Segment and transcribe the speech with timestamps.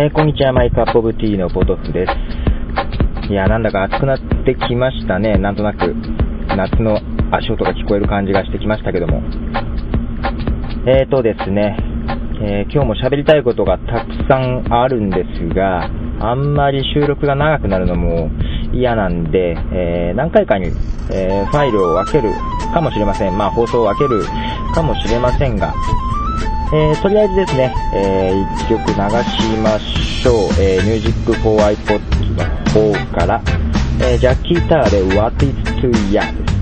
[0.00, 3.32] えー、こんにちは、マイクアップオブティーのポトフです。
[3.32, 5.36] いや、なんだか暑くなってきましたね。
[5.38, 5.92] なんとなく、
[6.56, 7.00] 夏の
[7.32, 9.20] 足音が聞こえる感じがしてきましたけども。
[10.86, 11.76] えーとですね、
[12.40, 15.90] えー、今日も喋りたいことがたくさんあるんですが、
[16.20, 18.30] あんまり収録が長くなるのも
[18.72, 20.66] 嫌なんで、えー、何回かに、
[21.10, 22.32] えー、ファイルを分ける
[22.72, 23.36] かもしれません。
[23.36, 24.22] まあ放送を分ける
[24.72, 25.74] かもしれませんが、
[26.70, 30.52] えー、とりあえずですね、えー、一曲流しましょう。
[30.60, 31.98] えー、Music for iPod
[32.36, 32.44] の
[32.74, 33.40] 方から、
[34.02, 36.58] えー、ジャッキー・ターで What is to Ya です。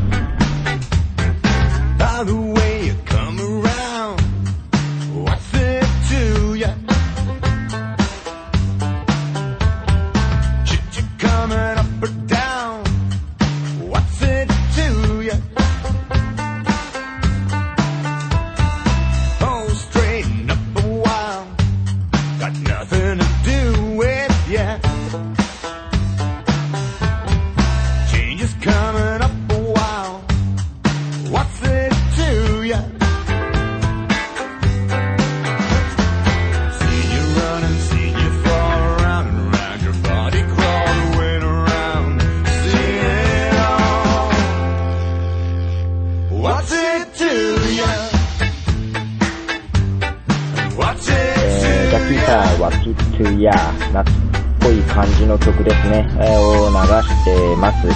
[53.97, 54.15] や夏っ
[54.61, 56.77] ぽい感じの曲ですね、えー、を流
[57.09, 57.89] してます。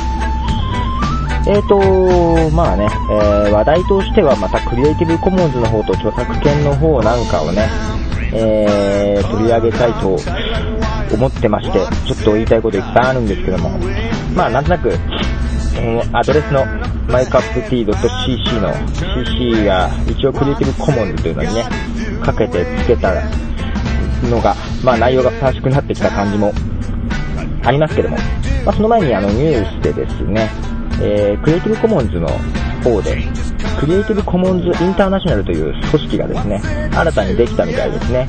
[1.49, 7.67] えーと、まあね、えー、話題としてはまたクリエイティブコモンズの方と著作権の方なんかをね、
[8.33, 10.17] えー、取り上げたいと
[11.15, 13.71] 思ってまして、ちょっと言いたいこといっぱいあるんですけども、
[14.35, 14.93] まあなんとなく、
[16.13, 16.65] アドレスの
[17.09, 18.73] mycupT.cc の
[19.25, 21.65] CC が一応クリエイティブコモンズというのにね、
[22.23, 23.23] かけてつけたら
[24.29, 24.55] のが、
[24.85, 26.53] まあ内容が楽しくなってきた感じも
[27.65, 28.17] ありますけども、
[28.65, 30.51] まあその前にあのニュースでですね、
[31.03, 32.29] えー、クリエイティブコモンズの
[32.83, 33.27] 方で、
[33.79, 36.61] クリエイティブコモンズインターナショナルという組織がですね、
[36.95, 38.27] 新たにできたみたいですね。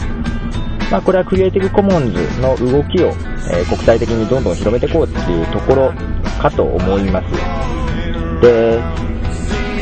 [0.91, 5.93] まあこれはクリエイティブコモンズの動きを、えー、国際的にどんどん広めていこうっていうところ
[6.41, 7.31] かと思います。
[8.41, 8.79] で、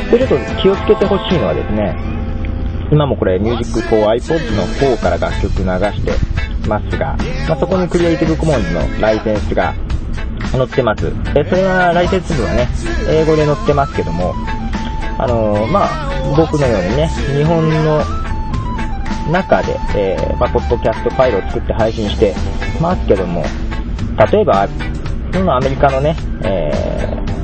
[0.09, 2.19] これちょっと気をつけてほしいのはですね、
[2.92, 6.12] 今もこれ Music for iPod の方から楽曲流して
[6.68, 7.16] ますが、
[7.48, 9.74] まあ、そこにクリエイティブコモンズのライセンスが
[10.52, 11.12] 載ってます。
[11.36, 12.68] えそれはライセンス部はね、
[13.08, 14.34] 英語で載ってますけども、
[15.18, 18.02] あのー、まあ、僕のようにね、日本の
[19.32, 22.34] 中で、えー、まあ、ポッドキャストファイルを作って配信して
[22.82, 23.44] ますけども、
[24.32, 24.68] 例えば、
[25.34, 26.72] 今アメリカのね、え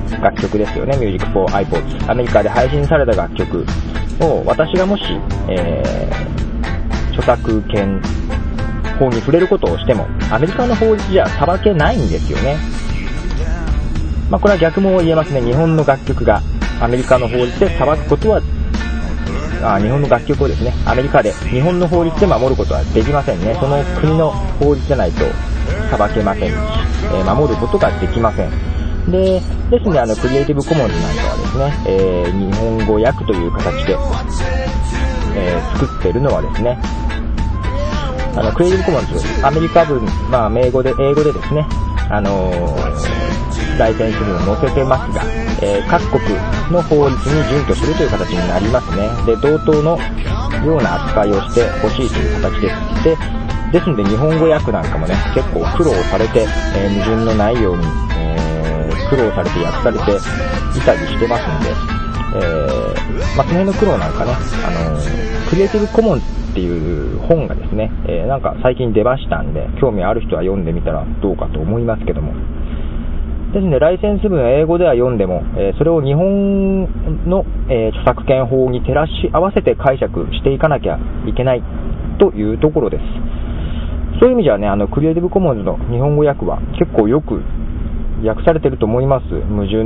[0.10, 2.12] ー、楽曲ですよね、Music for iPods。
[2.12, 3.66] アメリカで配信された楽曲
[4.22, 5.04] を私がもし、
[5.50, 8.02] えー、著作権
[9.00, 12.58] 法に触れることをしても、アメリカの法律じゃ裁けないんですよね。
[14.30, 15.42] まあ、これは逆も言えますね。
[15.42, 16.42] 日本の楽曲が
[16.82, 18.42] アメリカの法律で裁くことは、
[19.64, 23.56] あ日本の楽曲をですね、アメリカで日本の法律で守ることはできませんね。
[23.60, 25.26] その国の法律じゃないと
[25.90, 26.54] 裁けませんし、
[27.14, 28.75] えー、守ることができません。
[29.10, 33.98] で、ですね、あの、クリエイティブコモンズなんかはですね、えー、日本語訳という形で、
[35.36, 36.80] えー、作ってるのはですね、
[38.36, 41.66] あの、クリエイティブコモンズ、アメリカ文、まあ、英語で、英語でですね、
[42.10, 45.24] あのー、ライセンス文を載せてますが、
[45.62, 46.24] えー、各国
[46.72, 49.10] の法律に準拠するという形になりますね。
[49.26, 49.98] で、同等の
[50.66, 53.04] ような扱いをしてほしいという形です。
[53.04, 53.18] で、
[53.72, 56.46] ですので日本語訳なんかもね、結構苦労されて、
[56.76, 57.84] えー、矛盾のないように、
[59.10, 60.04] 苦労されて訳されて
[60.78, 61.70] いたりしてますんで、
[62.36, 64.32] えー、まあ、その辺の苦労なんかね、
[64.66, 66.22] あのー、クリエイティブコモンっ
[66.54, 72.34] ていう本がですね、えー、なんか最近出ましたんで、興味ある人は読んでみたらどうかと思いますけども。
[73.54, 76.84] ですね、ライセンス文英語では読んでも、えそれを日本
[77.30, 81.64] の、え著作権法に照らし合わせて解釈していかなきゃいけない
[82.20, 83.04] というところです。
[84.20, 87.42] そういう意味じゃね、あの、クリエイティブコモンズの日本語訳は結構よく
[88.28, 89.26] 訳されてると思います。
[89.48, 89.78] 矛盾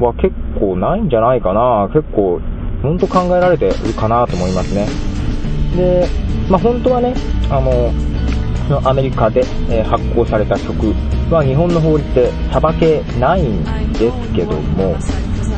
[0.00, 1.88] は結構ないんじゃないかな。
[1.92, 2.40] 結構、
[2.82, 4.86] ほんと考えられてるかなと思いますね。
[5.76, 6.06] で、
[6.48, 7.14] まあ、本当はね、
[7.50, 7.92] あの、
[8.88, 10.94] アメリカで、え発行された曲
[11.30, 13.62] は日本の法律で裁けないん
[13.92, 14.96] ですけども、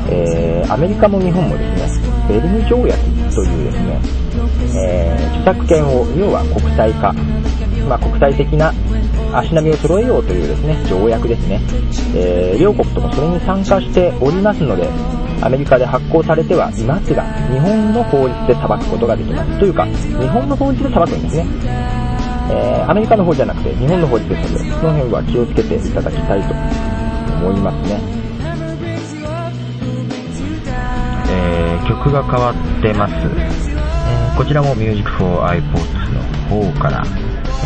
[0.08, 2.98] えー、アメリカも日本もですね、ベルヌ条約
[3.34, 4.00] というですね、
[4.76, 7.12] えー、著作権を、要は国際化、
[7.88, 8.72] まあ、国際的な
[9.32, 11.60] 足並みを揃えようというですね、条約ですね。
[12.14, 14.88] えー、両国ともそれに参加しておりますので、
[15.40, 19.58] アメリカで発行されてはいますが、日本の法律で裁くことができます。
[19.58, 21.46] というか、日本の法律で裁くんですね。
[22.50, 26.54] えー、アメリカの方じゃなくて日本の方ですので、その辺は気をつけていただきたいと
[27.46, 28.00] 思いますね。
[31.34, 33.14] えー、曲が変わってます。
[33.14, 35.60] え、こちらも Music for iPods
[36.12, 37.02] の方から、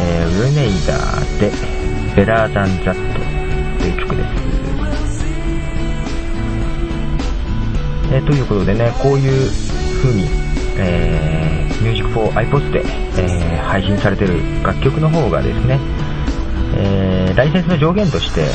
[0.08, 1.50] えー、ウェネイダーで
[2.14, 2.94] Better Than That
[3.78, 4.28] という曲です。
[8.12, 9.50] えー、ということでね、こういう
[10.00, 10.28] 風に、
[10.78, 12.84] えー、Music for iPods で、
[13.18, 15.80] えー、配信されてる楽曲の方がですね、
[16.76, 18.48] えー、ライセンスの上限として、えー、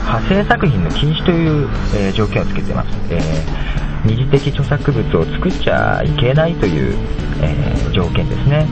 [0.00, 2.88] 派生作品の禁止という、えー、条件をつけてます。
[3.10, 3.20] え、
[4.04, 6.96] 二次的著作物を作っちゃいけないという、
[7.40, 8.66] え、条件ですね。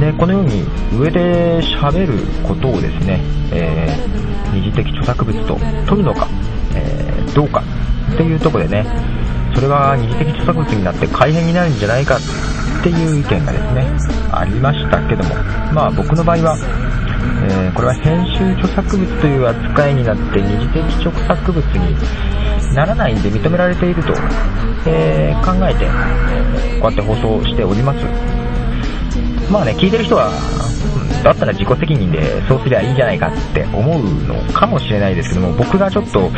[0.00, 0.64] で、このように
[0.98, 3.20] 上で喋ることをですね、
[3.52, 5.56] えー、二次的著作物と
[5.86, 6.28] 取るのか、
[6.74, 7.62] えー、どうか
[8.12, 8.86] っていうところでね、
[9.54, 13.86] それが二次的著作物になって改変になるんじゃないかっていう意見がですね、
[14.32, 15.34] ありましたけども、
[15.72, 16.58] まあ僕の場合は、
[17.48, 24.12] えー、これは編集著作物という扱いになって二次的著作物にならないんで認められていると、
[24.86, 25.86] え、考えて、
[26.80, 28.43] こうやって放送しております。
[29.50, 30.30] まあね、聞いてる人は、
[31.22, 36.30] だったら自己責任でそうすりゃいいんじゃないかって思うのかもしれないですけども、僕がちょっと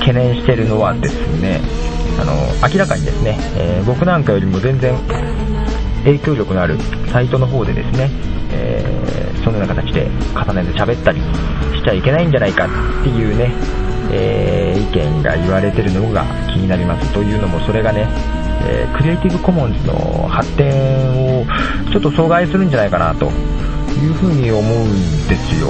[0.00, 1.60] 懸念してるのはですね、
[2.20, 2.32] あの、
[2.68, 4.94] 明らかにですね、えー、僕なんかよりも全然
[6.04, 6.76] 影響力のある
[7.12, 8.10] サイトの方でですね、
[8.52, 11.20] えー、そのような形で重ねて喋ったり
[11.76, 13.52] しちゃいけないんじゃないかっていうね、
[14.10, 17.12] えー、意見が言われてるのが気になります。
[17.12, 18.08] というのもそれがね、
[18.64, 20.66] え、クリエイティブコモンズの発展
[21.28, 21.31] を
[21.92, 25.68] ちょっと阻害するんじゃないかなというふうに思うんですよ。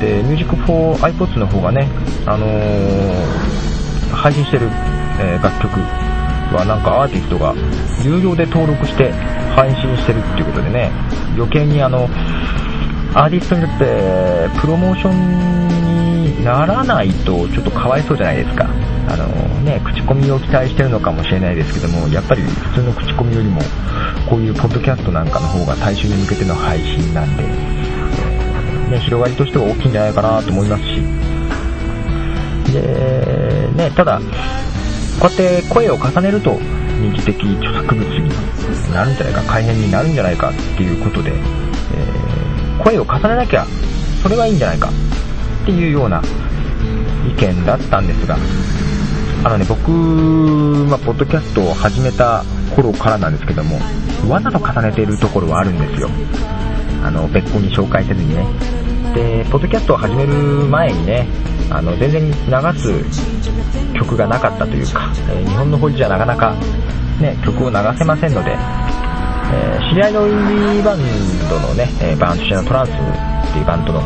[0.00, 1.88] で、Music for iPods の方がね、
[2.26, 4.68] あのー、配信してる、
[5.20, 5.80] えー、楽曲
[6.54, 7.54] はなんかアーティストが
[8.04, 9.12] 有料で登録して
[9.54, 10.90] 配信してるっていうことでね、
[11.34, 12.08] 余計にあの、
[13.14, 18.68] アーティストにとってプロモーションにならないとちょっとかわいそうじゃないですか。
[19.08, 19.26] あの
[19.62, 23.60] ね、口コミを期待してるのかもしれないですけども、やっぱり普通の口コミよりも、
[24.28, 27.42] こういうポッドキャストなんかの方が大衆に向けての配信なんで、
[28.90, 31.02] ね、広がりとしては大きいんじゃないかなと思いますし、
[32.72, 34.20] で、ね、ただ、
[35.20, 36.58] こうやって声を重ねると、
[37.00, 38.28] 二次的著作物に
[38.92, 43.66] なるんじゃないか、改変になるんじゃないかっていうことで、えー、声を重ねなきゃ、
[44.22, 44.88] それはいいんじゃないか
[45.62, 46.22] っていうような
[47.28, 48.36] 意見だったんですが、
[49.46, 49.92] あのね、僕、
[50.90, 52.42] まあ、ポッドキャストを始めた
[52.74, 53.78] 頃からなんですけども、
[54.28, 56.10] わざと重ねているところはあるんですよ。
[57.04, 58.44] あの、別個に紹介せずにね。
[59.14, 61.28] で、ポッドキャストを始める前にね、
[61.70, 62.34] あの、全然流
[62.76, 66.52] す曲がなかったというか、えー、日本の法事じゃなかなか、
[67.20, 70.98] ね、曲を流せませんので、えー、知り合いのインディーバン
[71.48, 74.00] ドのね、えー、バンドのトランスっていうバンドの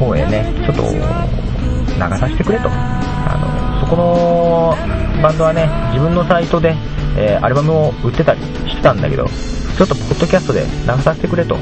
[0.00, 2.70] 方へね、ちょっと流させてくれと。
[2.70, 3.47] あの、
[3.80, 4.74] そこの
[5.22, 6.74] バンドはね、自分のサイトで、
[7.16, 11.56] えー、アルバムを売ってたりしてたんだけど、ちょっとポッドキャストで流させてくれと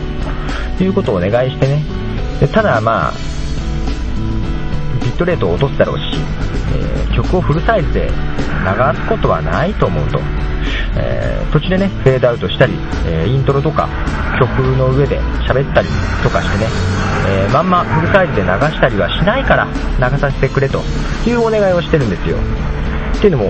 [0.80, 1.84] いうことをお願いしてね。
[2.40, 3.12] でただまあ、
[5.00, 6.02] ビットレートを落とすだろうし、
[6.74, 10.20] えー、曲をフルサイズで流すことはないと思うと。
[10.98, 12.72] えー、途中でね、フェードアウトしたり、
[13.06, 13.88] え、イントロとか
[14.38, 15.88] 曲の上で喋ったり
[16.22, 16.70] とかしてね、
[17.26, 19.66] えー、まんまフルサイズで流したりはしないから
[19.98, 20.78] 流させてくれと
[21.26, 22.36] いうお願いをしてるんですよ。
[23.16, 23.44] っていうのも、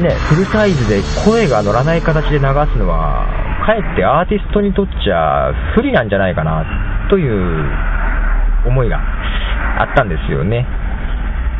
[0.00, 3.26] ね、フルサイズで声が乗らない形で流すのは、
[3.64, 6.64] かえってアーティストにとっちゃ不利なんじゃないかな
[7.08, 7.64] という
[8.66, 8.98] 思いが
[9.80, 10.66] あったんですよね。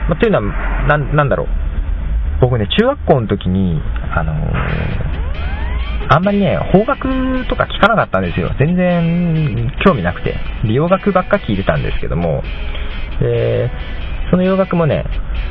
[0.08, 1.48] まあ、というのはな、なんだろう。
[2.40, 3.80] 僕ね、中学校の時に、
[4.14, 5.11] あのー、
[6.08, 7.08] あんまりね、邦楽
[7.48, 8.50] とか聞かなかったんですよ。
[8.58, 10.36] 全然興味なくて。
[10.64, 12.42] 美容楽ばっか聞いてたんですけども、
[13.20, 15.04] えー、その洋楽もね、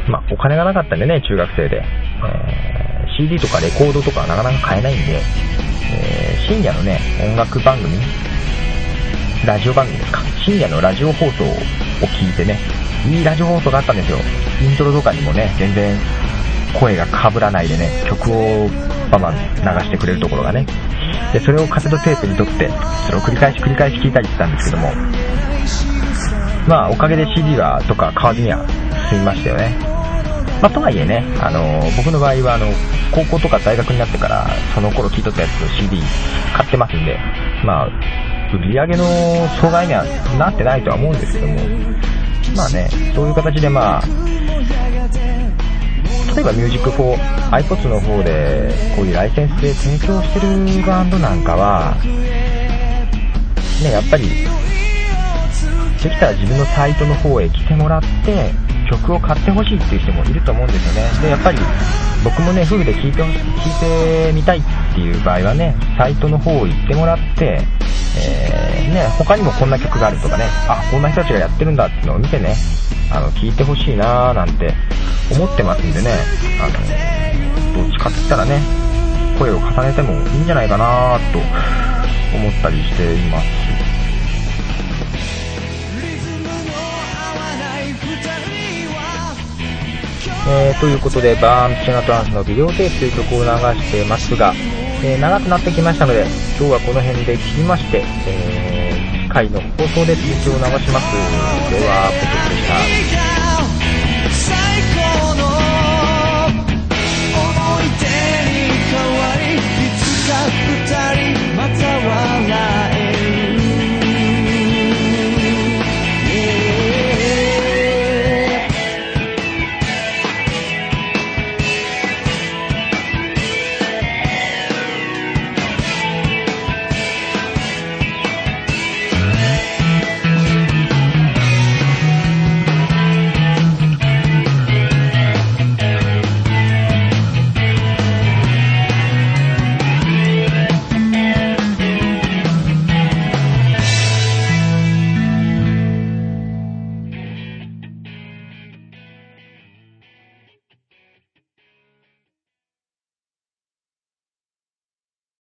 [0.07, 1.83] まあ、お金がなかったんでね、中学生で。
[2.23, 5.21] えー、CD とかレコードとかはなかなか買えないんで、
[5.93, 7.97] えー、深夜のね、音楽番組、
[9.45, 10.21] ラジオ番組ですか。
[10.45, 11.47] 深夜のラジオ放送を
[12.07, 12.57] 聞いてね、
[13.07, 14.17] いいラジオ放送があったんですよ。
[14.61, 15.97] イントロとかにもね、全然
[16.79, 18.69] 声が被らないでね、曲を
[19.11, 20.65] バンバン流してくれるところがね。
[21.33, 22.69] で、それをカセットテープに撮って、
[23.05, 24.91] それを繰り返し繰り返し聴いたりしてたんですけども、
[26.67, 28.65] まあ、おかげで CD は、とか買わずには
[29.09, 29.75] 済みましたよね。
[30.61, 32.67] まあ、とはいえね、あの、僕の場合は、あの、
[33.11, 36.01] 高校とか大学になってから、その頃聴いとったやつを CD
[36.55, 37.17] 買ってますんで、
[37.65, 37.87] まあ、
[38.53, 39.03] 売り上げの
[39.59, 40.03] 阻害には
[40.37, 41.55] なってないとは思うんですけども、
[42.55, 44.03] まあね、そういう形でまあ、
[46.41, 47.15] 例えば Music for
[47.51, 51.95] iPods の方で、こういうライセンスで提供してるバンドなんかは、
[53.83, 54.23] ね、やっぱり、
[56.01, 58.49] できたら自分のサイトの方へ来てもらって、
[58.89, 61.21] 曲を買ってほしいっていう人もいると思うんですよね。
[61.21, 61.59] で、やっぱり
[62.23, 63.27] 僕もね、夫婦で聴いて、聴い
[63.79, 64.61] てみたいっ
[64.95, 67.61] ていう場合はね、サイトの方行ってもらって、
[68.17, 72.55] えー、ね、他にもこんな曲があるとかね、あ、こんな人たちがやってるんだっていうのを見てね、
[73.11, 74.73] あの、聴いてほしいなーなんて
[75.31, 76.11] 思ってますんでね、
[76.61, 78.59] あの、どっちかって言ったらね、
[79.39, 81.39] 声を重ねてもいいんじゃないかなと
[82.37, 83.45] 思ったりしています。
[90.47, 93.49] えー、ということで、バーンチナトランスのビデオテープという曲を流
[93.81, 94.53] してますが、
[95.03, 96.25] えー、長くなってきましたので、
[96.59, 101.05] 今日はこの辺で切りまして、えー、次回の放送で続きを流します。
[101.71, 102.61] では、ポトで
[103.07, 103.30] した。